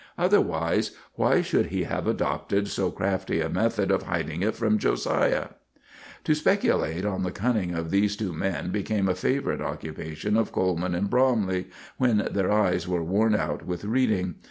[0.17, 5.49] Otherwise, why should he have adopted so crafty a method of hiding it from Josiah?
[6.23, 10.95] To speculate on the cunning of these two men became a favorite occupation of Coleman
[10.95, 11.67] and Bromley
[11.97, 14.37] when their eyes were worn out with reading.